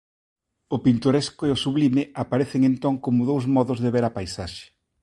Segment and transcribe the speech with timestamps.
[0.75, 4.65] O pintoresco e o sublime aparecen entón como dous modos de ver a paisaxe.